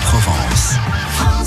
[0.00, 1.37] Provence.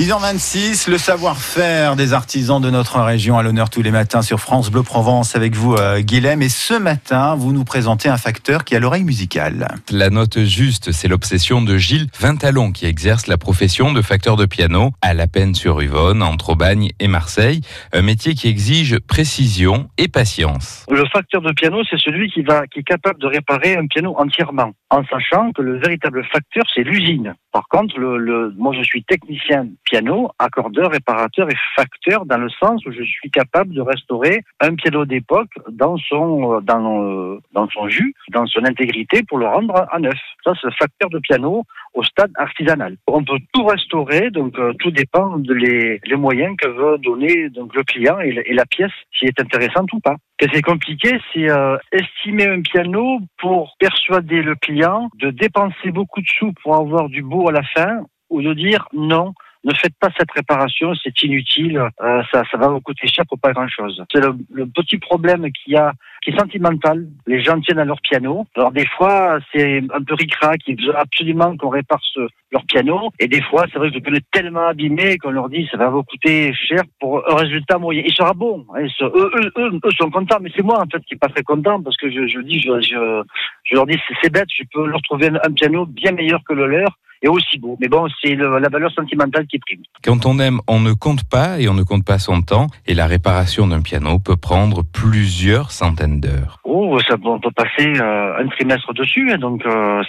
[0.00, 4.70] 6h26, le savoir-faire des artisans de notre région à l'honneur tous les matins sur France
[4.70, 6.40] Bleu Provence avec vous, euh, Guilhem.
[6.40, 9.68] Et ce matin, vous nous présentez un facteur qui a l'oreille musicale.
[9.90, 14.46] La note juste, c'est l'obsession de Gilles Vintalon qui exerce la profession de facteur de
[14.46, 17.60] piano à La Peine-sur-Yvonne, entre Aubagne et Marseille.
[17.92, 20.86] Un métier qui exige précision et patience.
[20.90, 24.14] Le facteur de piano, c'est celui qui, va, qui est capable de réparer un piano
[24.16, 27.34] entièrement, en sachant que le véritable facteur, c'est l'usine.
[27.52, 32.48] Par contre, le, le, moi, je suis technicien piano, accordeur, réparateur et facteur dans le
[32.48, 37.40] sens où je suis capable de restaurer un piano d'époque dans son euh, dans euh,
[37.52, 40.18] dans son jus, dans son intégrité pour le rendre à neuf.
[40.44, 42.96] Ça c'est facteur de piano au stade artisanal.
[43.08, 47.74] On peut tout restaurer, donc euh, tout dépend de les, moyens que veut donner donc
[47.74, 50.16] le client et, et la pièce qui est intéressante ou pas.
[50.40, 51.48] Ce qui est compliqué, c'est
[51.92, 57.22] estimer un piano pour persuader le client de dépenser beaucoup de sous pour avoir du
[57.22, 61.78] beau à la fin ou de dire non, ne faites pas cette réparation, c'est inutile,
[62.00, 64.02] euh, ça, ça va vous coûter cher pour pas grand-chose.
[64.12, 67.06] C'est le, le, petit problème qu'il y a, qui est sentimental.
[67.26, 68.46] Les gens tiennent à leur piano.
[68.56, 72.20] Alors des fois, c'est un peu ricrac, ils veulent absolument qu'on répare ce,
[72.52, 73.10] leur piano.
[73.18, 75.76] Et des fois, c'est vrai que le piano est tellement abîmé qu'on leur dit ça
[75.76, 78.02] va vous coûter cher pour un résultat moyen.
[78.04, 78.66] Il sera bon.
[78.74, 81.28] Hein, eux, eux, eux, eux, sont contents, mais c'est moi en fait qui suis pas
[81.28, 84.86] très content parce que je, je dis, je, je, leur dis c'est bête, je peux
[84.86, 87.76] leur trouver un piano bien meilleur que le leur et aussi beau.
[87.80, 89.82] Mais bon, c'est la valeur sentimentale qui prime.
[90.02, 92.68] Quand on aime, on ne compte pas et on ne compte pas son temps.
[92.86, 96.59] Et la réparation d'un piano peut prendre plusieurs centaines d'heures.
[97.08, 99.32] Ça, on peut passer euh, un trimestre dessus.
[99.32, 100.02] Hein, donc, euh,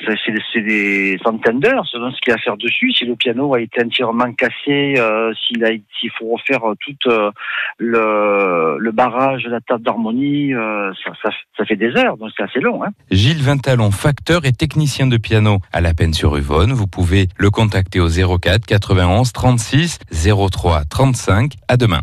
[0.54, 2.92] c'est des centaines d'heures selon ce qu'il y a à faire dessus.
[2.92, 7.10] Si le piano a été entièrement cassé, euh, s'il faut refaire tout
[7.80, 10.54] le, barrage la table d'harmonie,
[11.24, 12.18] ça, fait des heures.
[12.18, 12.84] Donc, c'est assez long.
[12.84, 12.90] Hein.
[13.10, 16.74] Gilles Vintalon, facteur et technicien de piano à la peine sur Uvonne.
[16.74, 21.54] Vous pouvez le contacter au 04 91 36 03 35.
[21.68, 22.02] À demain.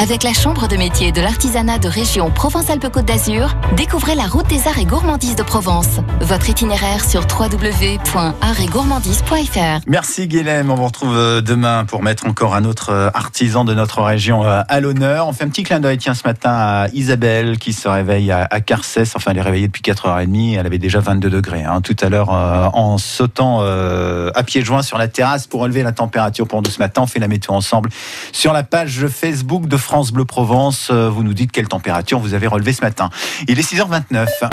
[0.00, 4.68] Avec la Chambre de métier de l'artisanat de région Provence-Alpes-Côte d'Azur, découvrez la route des
[4.68, 5.98] arts et gourmandises de Provence.
[6.20, 9.80] Votre itinéraire sur www.artsetgourmandise.fr.
[9.88, 13.74] Merci Guélem, on vous retrouve euh, demain pour mettre encore un autre euh, artisan de
[13.74, 15.26] notre région euh, à l'honneur.
[15.26, 18.46] On fait un petit clin d'œil tiens ce matin à Isabelle qui se réveille à
[18.60, 22.08] Carcès, enfin elle est réveillée depuis 4h30, elle avait déjà 22 degrés hein, tout à
[22.08, 26.70] l'heure en sautant à pieds joints sur la terrasse pour relever la température pour nous
[26.70, 27.02] ce matin.
[27.02, 27.90] On fait la météo ensemble
[28.30, 30.90] sur la page Facebook de France Bleu Provence.
[30.90, 33.08] Vous nous dites quelle température vous avez relevé ce matin.
[33.48, 34.28] Il est 6h29.